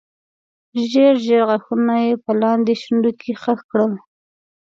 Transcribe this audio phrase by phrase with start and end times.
[0.89, 3.91] ژېړ ژېړ غاښونه یې په لاندې شونډه کې خښ کړل.